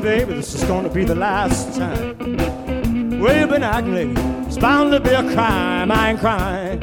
baby, 0.00 0.34
this 0.34 0.54
is 0.54 0.64
gonna 0.64 0.88
be 0.88 1.04
the 1.04 1.14
last 1.14 1.76
time. 1.76 3.20
Where 3.20 3.40
you 3.40 3.46
been 3.46 3.62
acting? 3.62 4.16
It's 4.46 4.56
bound 4.58 4.92
to 4.92 5.00
be 5.00 5.10
a 5.10 5.22
crime. 5.34 5.90
I 5.90 6.10
ain't 6.10 6.20
crying. 6.20 6.78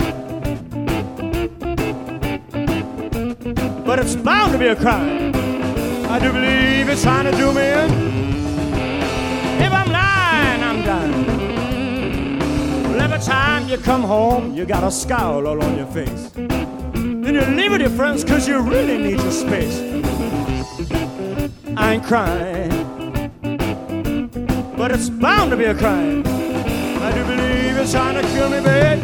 But 3.85 3.99
it's 3.99 4.15
bound 4.15 4.51
to 4.53 4.57
be 4.59 4.67
a 4.67 4.75
crime. 4.75 5.33
I 6.09 6.19
do 6.19 6.31
believe 6.31 6.89
it's 6.89 7.01
trying 7.03 7.25
to 7.31 7.37
do 7.37 7.51
me 7.53 7.61
in. 7.61 7.89
If 9.61 9.71
I'm 9.71 9.91
lying, 9.91 10.63
I'm 10.63 10.83
dying. 10.83 12.39
Well, 12.83 13.01
every 13.01 13.19
time 13.19 13.67
you 13.67 13.77
come 13.77 14.03
home, 14.03 14.53
you 14.53 14.65
got 14.65 14.83
a 14.83 14.91
scowl 14.91 15.47
all 15.47 15.63
on 15.63 15.77
your 15.77 15.87
face. 15.87 16.29
Then 16.33 17.33
you 17.33 17.41
leave 17.41 17.71
with 17.71 17.81
your 17.81 17.89
friends 17.91 18.23
because 18.23 18.47
you 18.47 18.59
really 18.59 18.97
need 18.97 19.19
your 19.19 19.31
space. 19.31 19.79
I 21.77 21.93
ain't 21.93 22.03
crying, 22.03 22.78
but 24.79 24.91
it's 24.91 25.09
bound 25.09 25.51
to 25.51 25.57
be 25.57 25.65
a 25.65 25.75
crime. 25.75 26.23
I 26.25 27.11
do 27.13 27.25
believe 27.25 27.75
it's 27.75 27.91
trying 27.91 28.15
to 28.15 28.21
kill 28.29 28.49
me, 28.49 28.61
babe. 28.61 28.99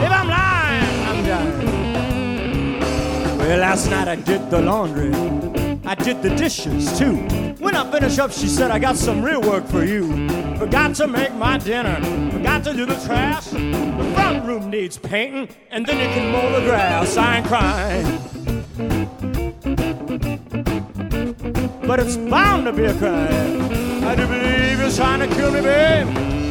If 0.00 0.12
I'm 0.12 0.28
lying, 0.28 1.06
I'm 1.08 1.24
dying. 1.26 2.78
Well, 3.36 3.58
last 3.58 3.90
night 3.90 4.06
I 4.06 4.14
did 4.14 4.48
the 4.48 4.62
laundry. 4.62 5.12
I 5.84 5.96
did 5.96 6.22
the 6.22 6.30
dishes 6.36 6.96
too. 6.96 7.16
When 7.58 7.74
I 7.74 7.90
finished 7.90 8.20
up, 8.20 8.30
she 8.30 8.46
said, 8.46 8.70
I 8.70 8.78
got 8.78 8.96
some 8.96 9.24
real 9.24 9.42
work 9.42 9.66
for 9.66 9.84
you. 9.84 10.28
Forgot 10.56 10.94
to 10.96 11.08
make 11.08 11.34
my 11.34 11.58
dinner. 11.58 12.00
Forgot 12.30 12.62
to 12.62 12.74
do 12.74 12.86
the 12.86 12.94
trash. 13.04 13.46
The 13.46 14.12
front 14.14 14.46
room 14.46 14.70
needs 14.70 14.98
painting, 14.98 15.48
and 15.72 15.84
then 15.84 15.98
you 15.98 16.06
can 16.14 16.30
mow 16.30 16.60
the 16.60 16.64
grass. 16.64 17.16
I 17.16 17.38
ain't 17.38 17.46
crying. 17.48 18.06
But 21.84 21.98
it's 21.98 22.16
bound 22.16 22.66
to 22.66 22.72
be 22.72 22.84
a 22.84 22.94
crime. 22.94 23.61
I 24.04 24.14
do 24.16 24.26
believe 24.26 24.80
you're 24.80 24.90
trying 24.90 25.20
to 25.20 25.34
kill 25.34 25.52
me, 25.52 25.60
babe. 25.60 26.41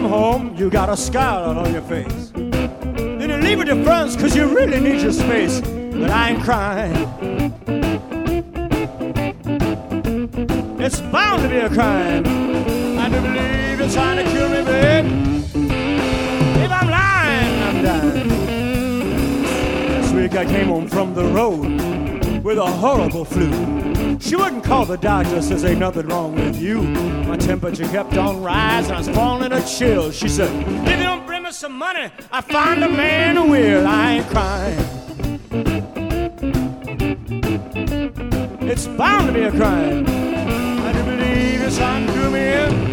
Come 0.00 0.10
home, 0.10 0.56
you 0.56 0.70
got 0.70 0.88
a 0.88 0.96
scowl 0.96 1.58
on 1.58 1.72
your 1.74 1.82
face. 1.82 2.30
Then 2.34 3.28
you 3.28 3.36
leave 3.36 3.58
with 3.58 3.68
your 3.68 3.82
friends 3.84 4.16
because 4.16 4.34
you 4.34 4.46
really 4.46 4.80
need 4.80 5.02
your 5.02 5.12
space. 5.12 5.60
But 5.60 6.10
I 6.10 6.30
ain't 6.30 6.42
crying. 6.42 6.96
It's 10.80 11.00
bound 11.00 11.42
to 11.42 11.48
be 11.50 11.58
a 11.58 11.68
crime. 11.68 12.24
I 12.98 13.08
do 13.10 13.20
believe 13.20 13.80
you're 13.80 13.90
trying 13.90 14.24
to 14.24 14.32
kill 14.32 14.48
me, 14.48 14.64
babe. 14.64 15.06
If 16.64 16.70
I'm 16.70 16.88
lying, 16.88 17.62
I'm 17.62 17.84
dying. 17.84 19.42
Last 19.90 20.14
week 20.14 20.34
I 20.34 20.44
came 20.46 20.68
home 20.68 20.88
from 20.88 21.14
the 21.14 21.24
road 21.24 22.42
with 22.42 22.56
a 22.56 22.66
horrible 22.66 23.26
flu. 23.26 23.89
She 24.20 24.36
wouldn't 24.36 24.64
call 24.64 24.84
the 24.84 24.96
doctor, 24.96 25.42
says 25.42 25.64
ain't 25.64 25.80
nothing 25.80 26.06
wrong 26.06 26.34
with 26.34 26.60
you. 26.60 26.82
My 26.82 27.36
temperature 27.36 27.84
kept 27.84 28.16
on 28.16 28.42
rising, 28.42 28.92
I 28.92 28.98
was 28.98 29.08
falling 29.08 29.52
a 29.52 29.66
chill. 29.66 30.10
She 30.12 30.28
said, 30.28 30.50
if 30.86 30.98
you 30.98 31.02
don't 31.02 31.26
bring 31.26 31.42
me 31.42 31.52
some 31.52 31.72
money, 31.72 32.10
I 32.30 32.40
find 32.40 32.84
a 32.84 32.88
man 32.88 33.36
who 33.36 33.50
will. 33.50 33.86
I 33.86 34.12
ain't 34.12 34.26
crying. 34.28 35.00
It's 38.70 38.86
bound 38.86 39.26
to 39.28 39.32
be 39.32 39.40
a 39.40 39.50
crime. 39.50 40.04
I 40.06 40.92
do 40.92 41.02
believe 41.04 41.62
it's 41.62 41.76
trying 41.76 42.06
to 42.06 42.30
me 42.30 42.89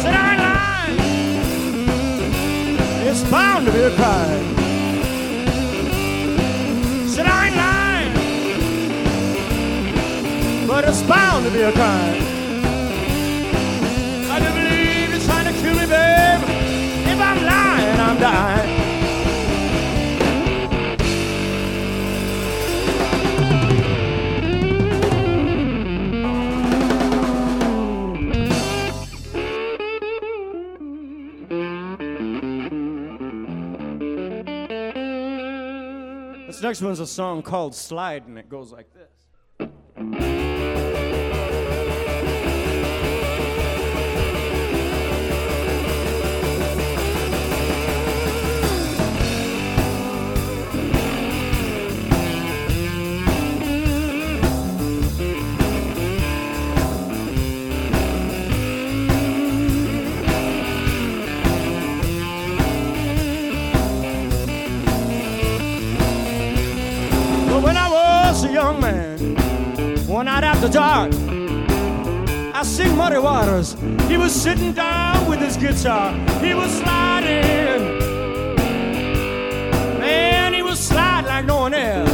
Said 0.02 0.14
I 0.14 0.16
ain't 0.32 0.42
lying. 0.48 0.98
It's 3.08 3.22
bound 3.30 3.66
to 3.66 3.72
be 3.72 3.80
a 3.80 3.90
crime. 3.98 4.46
Said 7.08 7.26
I 7.26 7.46
ain't 7.46 7.56
lying 7.56 7.82
but 10.72 10.88
it's 10.88 11.02
bound 11.02 11.44
to 11.44 11.50
be 11.50 11.60
a 11.60 11.70
crime. 11.72 12.22
I 14.34 14.38
do 14.40 14.48
believe 14.58 15.10
you're 15.10 15.26
trying 15.28 15.44
to 15.52 15.60
kill 15.60 15.74
me, 15.74 15.86
babe. 15.86 16.40
If 17.12 17.20
I'm 17.20 17.40
lying, 17.44 18.00
I'm 18.00 18.18
dying. 18.18 18.61
Next 36.72 36.80
one's 36.80 37.00
a 37.00 37.06
song 37.06 37.42
called 37.42 37.74
Slide, 37.74 38.26
and 38.26 38.38
it 38.38 38.48
goes 38.48 38.72
like 38.72 38.86
this. 38.94 40.51
After 70.62 70.68
dark. 70.68 71.12
I 72.54 72.62
sing 72.64 72.96
Muddy 72.96 73.18
Waters. 73.18 73.76
He 74.08 74.16
was 74.16 74.32
sitting 74.32 74.72
down 74.72 75.28
with 75.28 75.40
his 75.40 75.56
guitar. 75.56 76.12
He 76.40 76.54
was 76.54 76.70
sliding. 76.70 77.98
Man, 79.98 80.54
he 80.54 80.62
was 80.62 80.78
sliding 80.78 81.28
like 81.28 81.44
no 81.46 81.56
one 81.56 81.74
else. 81.74 82.10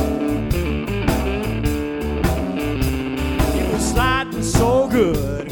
He 3.55 3.63
was 3.73 3.91
sliding 3.91 4.43
so 4.43 4.89
good. 4.89 5.51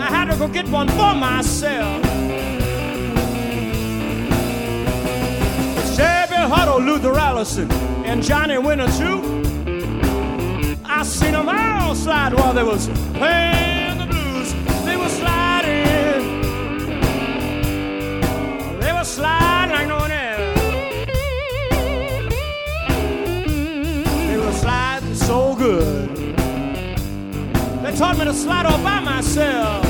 I 0.00 0.06
had 0.06 0.30
to 0.30 0.36
go 0.36 0.48
get 0.48 0.68
one 0.68 0.88
for 0.88 1.14
myself. 1.14 2.01
Huddle, 6.72 6.86
Luther 6.86 7.18
Allison, 7.18 7.70
and 8.06 8.22
Johnny 8.22 8.56
Winter 8.56 8.86
too. 8.92 9.20
I 10.84 11.02
seen 11.02 11.32
them 11.32 11.48
all 11.48 11.94
slide 11.94 12.32
while 12.32 12.54
they 12.54 12.62
was 12.62 12.88
playing 13.14 13.98
the 13.98 14.06
blues. 14.06 14.54
They 14.86 14.96
were 14.96 15.08
sliding. 15.08 16.40
They 18.80 18.92
were 18.92 19.04
sliding 19.04 19.74
like 19.74 19.88
no 19.88 19.98
one 19.98 20.10
else. 20.12 20.60
They 24.28 24.38
were 24.38 24.52
sliding 24.52 25.14
so 25.14 25.54
good. 25.54 26.08
They 27.82 27.94
taught 27.96 28.16
me 28.18 28.24
to 28.24 28.32
slide 28.32 28.64
all 28.66 28.82
by 28.82 29.00
myself. 29.00 29.81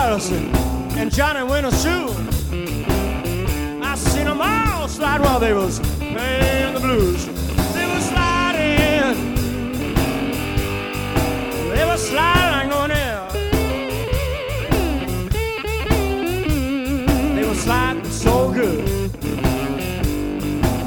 And 0.00 1.12
Johnny 1.12 1.42
Winter 1.42 1.72
Sue. 1.72 2.08
I 3.82 3.96
seen 3.96 4.26
them 4.26 4.40
all 4.40 4.86
slide 4.86 5.20
while 5.20 5.40
they 5.40 5.52
was 5.52 5.80
playing 5.98 6.74
the 6.74 6.80
blues. 6.80 7.26
They 7.26 7.84
were 7.84 8.00
sliding. 8.00 9.34
They 11.74 11.84
were 11.84 11.96
sliding 11.96 12.72
on 12.72 12.90
else. 12.92 13.32
They 17.34 17.44
were 17.44 17.54
sliding 17.56 18.04
so 18.04 18.52
good. 18.52 18.86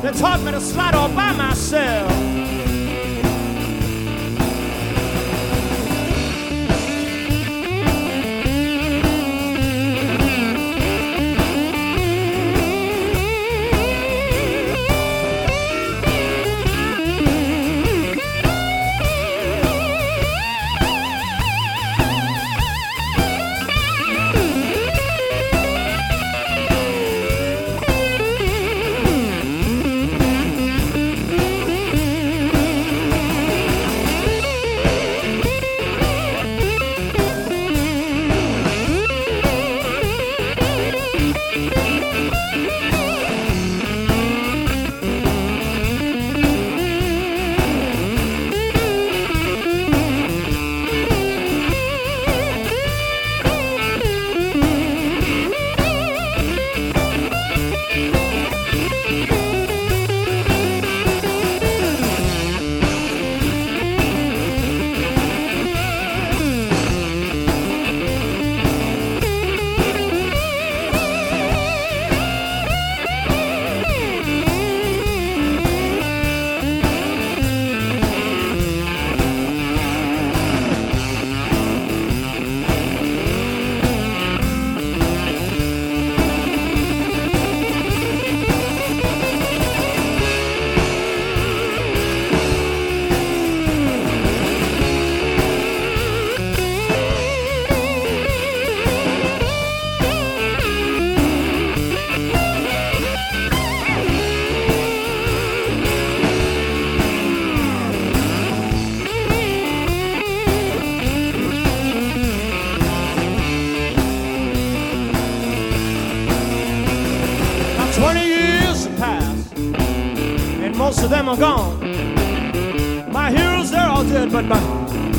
They 0.02 0.12
taught 0.14 0.42
me 0.46 0.52
to 0.52 0.62
slide 0.62 0.96
all 0.96 1.10
by 1.10 1.34
myself. 1.34 2.11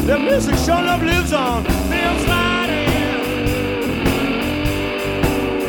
Their 0.07 0.19
music 0.19 0.57
sure 0.57 0.83
love 0.83 1.03
lives 1.03 1.33
on. 1.33 1.65
I'm 1.67 2.19
sliding. 2.25 2.89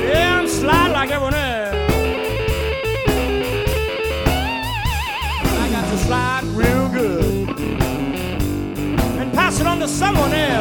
Yeah, 0.08 0.40
I'm 0.40 0.48
sliding 0.48 0.94
like 0.94 1.12
everyone 1.12 1.34
else. 1.34 1.75
I 5.63 5.70
got 5.72 5.90
to 5.92 5.98
slide 5.98 6.44
real 6.56 6.90
good 6.90 7.50
and 9.20 9.34
pass 9.34 9.60
it 9.60 9.68
on 9.68 9.80
to 9.80 9.88
someone 9.88 10.34
else. 10.34 10.52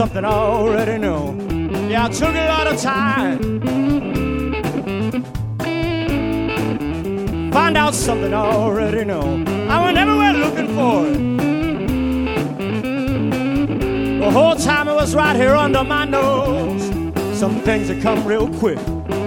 Something 0.00 0.24
I 0.24 0.32
already 0.32 0.96
know. 0.96 1.36
Yeah, 1.90 2.06
I 2.06 2.08
took 2.08 2.34
a 2.34 2.48
lot 2.48 2.66
of 2.66 2.80
time. 2.80 3.38
Find 7.52 7.76
out 7.76 7.94
something 7.94 8.32
I 8.32 8.46
already 8.46 9.04
know. 9.04 9.44
I 9.68 9.84
went 9.84 9.98
everywhere 9.98 10.32
looking 10.32 10.68
for 10.74 11.06
it. 11.06 11.18
The 14.20 14.30
whole 14.30 14.56
time 14.56 14.88
it 14.88 14.94
was 14.94 15.14
right 15.14 15.36
here 15.36 15.54
under 15.54 15.84
my 15.84 16.06
nose. 16.06 16.82
Some 17.38 17.60
things 17.60 17.88
that 17.88 18.00
come 18.00 18.26
real 18.26 18.48
quick, 18.58 18.78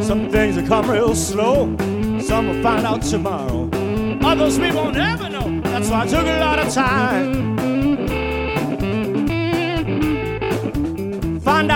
some 0.01 0.27
things 0.31 0.55
that 0.55 0.65
come 0.67 0.89
real 0.89 1.13
slow. 1.13 1.77
Some 2.19 2.47
will 2.47 2.63
find 2.63 2.83
out 2.83 3.03
tomorrow. 3.03 3.69
Others 4.23 4.57
we 4.57 4.71
won't 4.71 4.97
ever 4.97 5.29
know. 5.29 5.61
That's 5.65 5.91
why 5.91 6.01
I 6.01 6.07
took 6.07 6.25
a 6.25 6.39
lot 6.39 6.57
of 6.57 6.73
time. 6.73 7.62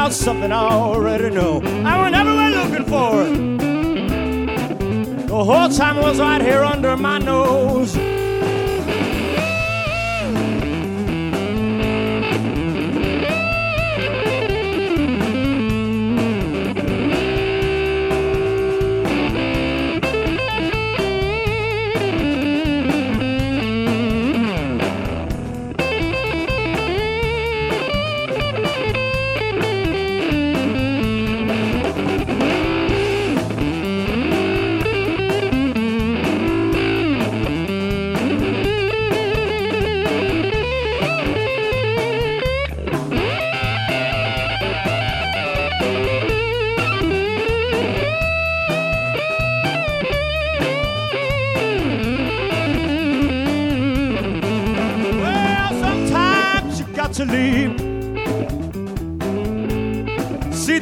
Find 0.07 0.15
out 0.15 0.23
something 0.23 0.51
I 0.53 0.69
already 0.69 1.29
know. 1.29 1.59
I 1.83 2.01
went 2.01 2.15
everywhere 2.15 2.49
looking 2.51 2.85
for 2.85 3.23
it. 3.23 3.57
The 5.27 5.43
whole 5.43 5.67
time 5.67 5.97
was 5.97 6.17
right 6.17 6.41
here 6.41 6.63
under 6.63 6.95
my 6.95 7.17
nose. 7.17 7.93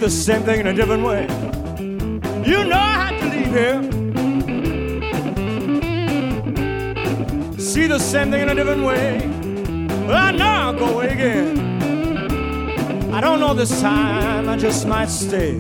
The 0.05 0.12
same 0.12 0.43
thing 0.43 0.59
in 0.59 0.67
a 0.67 0.74
different 0.74 1.03
way. 1.03 1.24
You 2.45 2.63
know 2.63 2.77
I 2.77 3.09
had 3.09 3.19
to 3.21 3.25
leave 3.35 3.51
here. 3.59 3.81
See 7.59 7.88
the 7.88 7.97
same 7.97 8.29
thing 8.29 8.43
in 8.43 8.50
a 8.50 8.53
different 8.53 8.83
way. 8.83 9.17
Well, 10.05 10.15
I 10.15 10.31
know 10.31 10.45
I'll 10.45 10.74
go 10.74 10.93
away 10.93 11.09
again. 11.09 11.57
I 13.15 13.19
don't 13.19 13.39
know 13.39 13.55
this 13.55 13.81
time, 13.81 14.47
I 14.47 14.57
just 14.57 14.85
might 14.85 15.09
stay. 15.09 15.59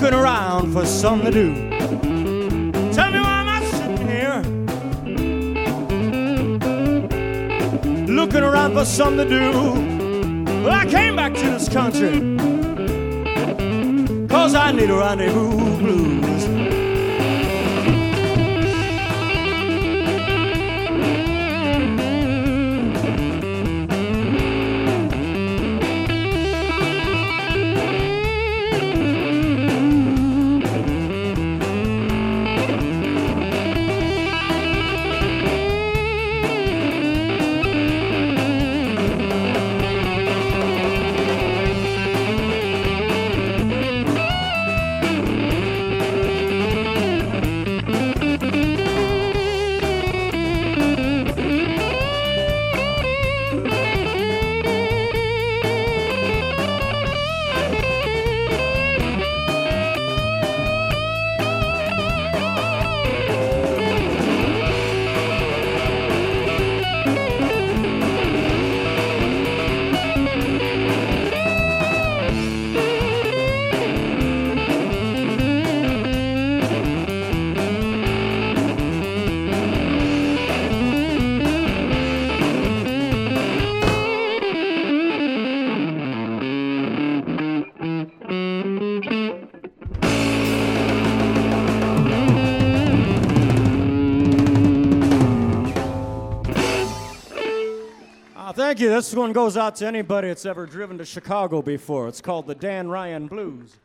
Looking 0.00 0.18
around 0.18 0.72
for 0.72 0.86
something 0.86 1.30
to 1.30 1.30
do? 1.30 1.54
Tell 2.90 3.10
me 3.10 3.20
why 3.20 3.42
am 3.42 3.48
I 3.48 3.62
sitting 3.70 4.08
here 4.08 4.40
looking 8.06 8.42
around 8.42 8.72
for 8.72 8.86
something 8.86 9.28
to 9.28 9.38
do? 9.38 9.52
Well, 10.62 10.72
I 10.72 10.86
came 10.86 11.16
back 11.16 11.34
to 11.34 11.50
this 11.50 11.68
country 11.68 12.36
cause 14.26 14.54
I 14.54 14.72
need 14.72 14.88
a 14.88 14.96
rendezvous 14.96 15.76
blues. 15.78 16.59
Thank 98.70 98.78
you. 98.78 98.88
This 98.88 99.12
one 99.12 99.32
goes 99.32 99.56
out 99.56 99.74
to 99.76 99.86
anybody 99.88 100.28
that's 100.28 100.46
ever 100.46 100.64
driven 100.64 100.96
to 100.98 101.04
Chicago 101.04 101.60
before. 101.60 102.06
It's 102.06 102.20
called 102.20 102.46
the 102.46 102.54
Dan 102.54 102.88
Ryan 102.88 103.26
Blues. 103.26 103.78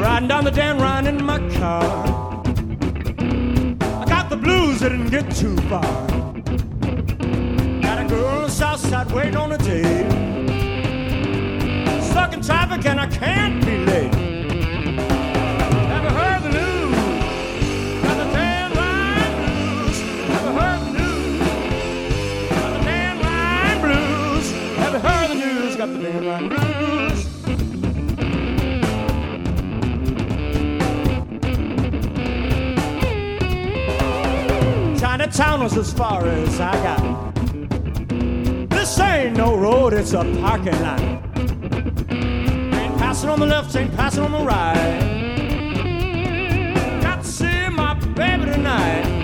Riding 0.00 0.26
down 0.26 0.42
the 0.42 0.50
Dan 0.52 0.78
Ryan 0.80 1.06
in 1.06 1.24
my 1.24 1.38
car. 1.50 1.84
I 4.00 4.04
got 4.04 4.28
the 4.28 4.36
blues, 4.36 4.82
I 4.82 4.88
didn't 4.88 5.10
get 5.10 5.32
too 5.36 5.56
far 5.68 6.29
waiting 9.12 9.36
on 9.36 9.52
a 9.52 9.58
day. 9.58 9.82
Stuck 12.00 12.32
in 12.32 12.40
traffic 12.42 12.86
and 12.86 13.00
I 13.00 13.06
can't 13.06 13.64
be 13.64 13.78
late. 13.78 14.12
Never 15.88 16.10
heard 16.10 16.42
the 16.44 16.50
news. 16.50 16.96
Got 18.02 18.16
the 18.18 18.24
blues. 18.74 19.96
Heard 20.28 20.80
the 20.80 20.90
news. 20.98 21.38
Got 22.50 22.72
the 22.74 22.82
blues. 23.82 24.46
Heard 24.78 25.28
the 25.28 25.34
news. 25.34 25.74
Got 25.76 25.88
the 25.88 25.98
blues. 26.48 27.20
Chinatown 35.00 35.58
was 35.62 35.76
as 35.76 35.92
far 35.92 36.26
as 36.26 36.60
I 36.60 36.72
got 36.82 37.19
ain't 39.20 39.36
no 39.36 39.54
road, 39.56 39.92
it's 39.92 40.12
a 40.12 40.24
parking 40.40 40.80
lot. 40.80 41.00
Ain't 42.10 42.96
passing 42.98 43.28
on 43.28 43.38
the 43.38 43.46
left, 43.46 43.76
ain't 43.76 43.94
passing 43.94 44.24
on 44.24 44.32
the 44.32 44.38
right. 44.38 45.00
Got 47.02 47.22
to 47.22 47.28
see 47.28 47.68
my 47.68 47.94
baby 48.14 48.46
tonight. 48.46 49.19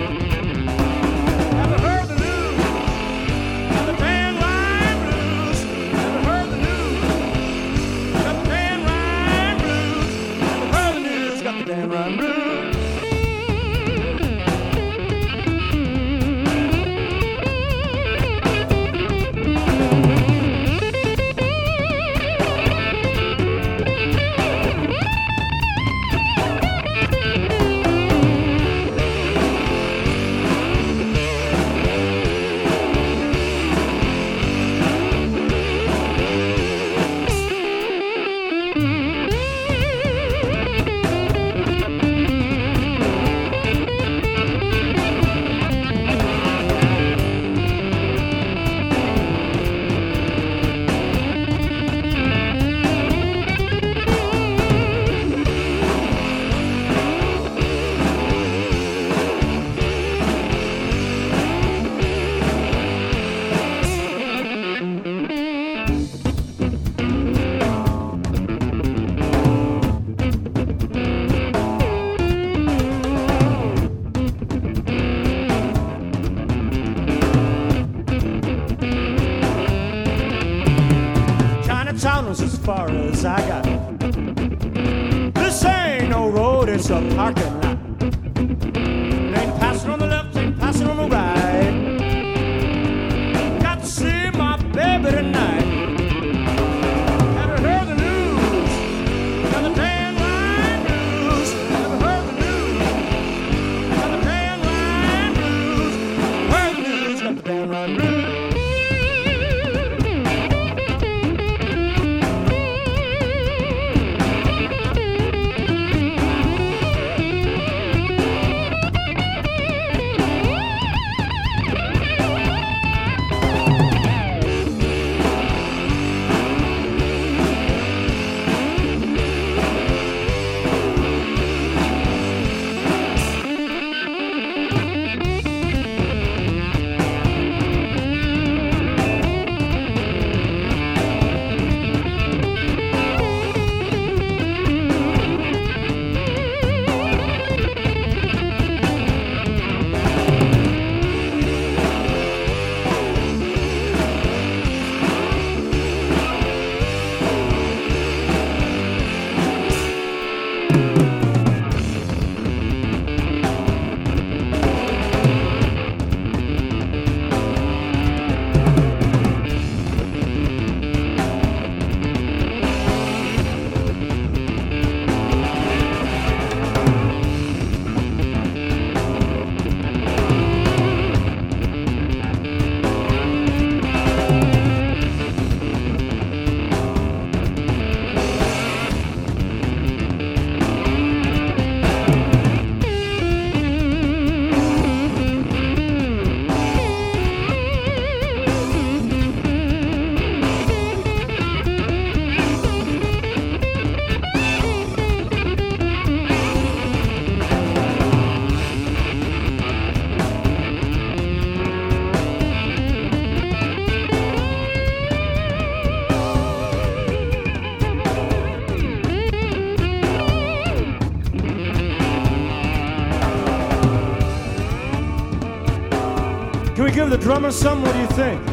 Can 226.77 226.83
we 226.83 226.91
give 226.91 227.09
the 227.09 227.17
drummer 227.17 227.49
some? 227.49 227.81
What 227.81 227.93
do 227.93 227.99
you 228.01 228.07
think? 228.09 228.45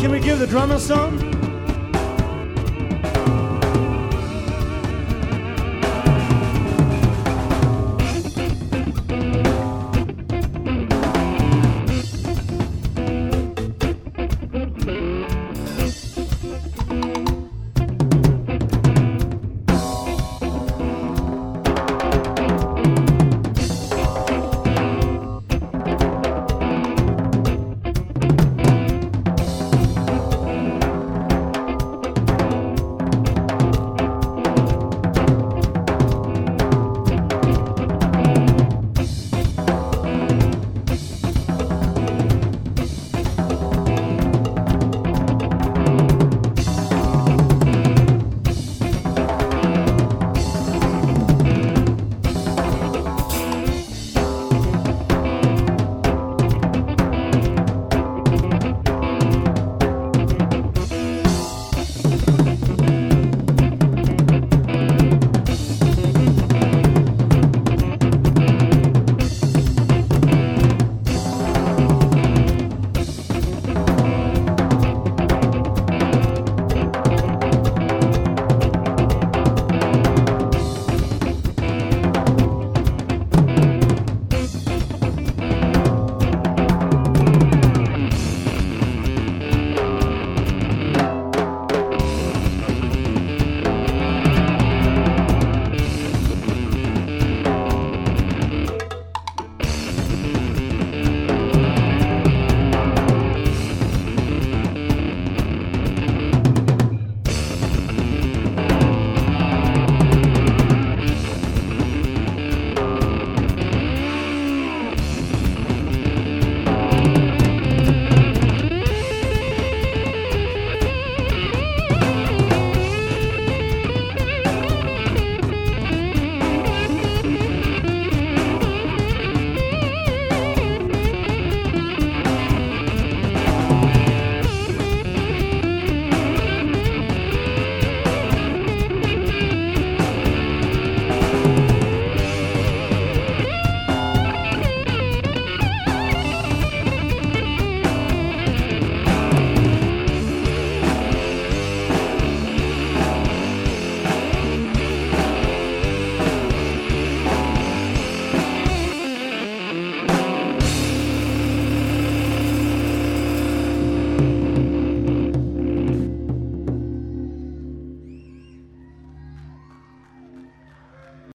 Can 0.00 0.12
we 0.12 0.20
give 0.20 0.38
the 0.38 0.46
drummer 0.46 0.78
some? 0.78 1.31